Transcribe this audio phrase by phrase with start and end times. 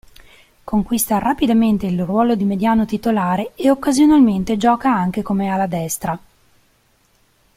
[0.63, 6.19] Conquista rapidamente il ruolo di mediano titolare ed occasionalmente gioca anche come ala destra.